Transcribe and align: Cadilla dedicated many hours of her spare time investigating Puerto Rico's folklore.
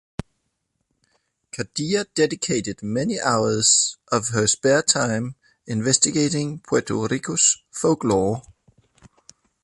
Cadilla 1.51 2.05
dedicated 2.15 2.81
many 2.81 3.19
hours 3.21 3.97
of 4.11 4.29
her 4.29 4.47
spare 4.47 4.81
time 4.81 5.35
investigating 5.67 6.57
Puerto 6.57 7.05
Rico's 7.05 7.61
folklore. 7.69 8.41